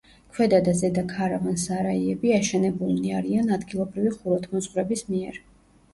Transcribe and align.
ქვედა 0.35 0.59
და 0.67 0.71
ზედა 0.79 1.03
ქარავან-სარაიები, 1.11 2.33
აშენებულნი 2.39 3.13
არიან 3.19 3.55
ადგილობრივი 3.59 4.15
ხუროთმოძღვრების 4.19 5.05
მიერ. 5.13 5.39